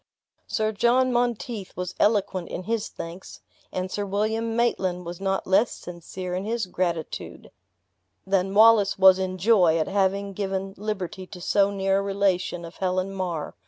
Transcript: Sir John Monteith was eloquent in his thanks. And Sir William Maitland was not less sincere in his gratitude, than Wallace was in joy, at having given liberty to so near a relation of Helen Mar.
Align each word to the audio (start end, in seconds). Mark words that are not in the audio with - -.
Sir 0.47 0.71
John 0.71 1.13
Monteith 1.13 1.77
was 1.77 1.93
eloquent 1.99 2.49
in 2.49 2.63
his 2.63 2.89
thanks. 2.89 3.41
And 3.71 3.91
Sir 3.91 4.03
William 4.03 4.55
Maitland 4.55 5.05
was 5.05 5.21
not 5.21 5.45
less 5.45 5.69
sincere 5.73 6.33
in 6.33 6.43
his 6.43 6.65
gratitude, 6.65 7.51
than 8.25 8.55
Wallace 8.55 8.97
was 8.97 9.19
in 9.19 9.37
joy, 9.37 9.77
at 9.77 9.87
having 9.87 10.33
given 10.33 10.73
liberty 10.75 11.27
to 11.27 11.39
so 11.39 11.69
near 11.69 11.99
a 11.99 12.01
relation 12.01 12.65
of 12.65 12.77
Helen 12.77 13.13
Mar. 13.13 13.53